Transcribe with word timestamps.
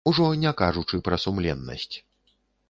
Ужо 0.09 0.27
не 0.43 0.53
кажучы 0.61 1.01
пра 1.09 1.19
сумленнасць. 1.27 1.93